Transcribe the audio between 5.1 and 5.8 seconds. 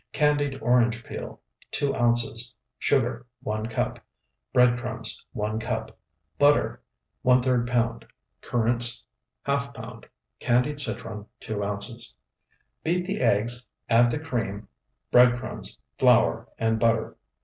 1